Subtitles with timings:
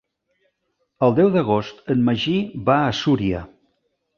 [1.09, 2.35] El deu d'agost en Magí
[2.71, 3.47] va a Súria.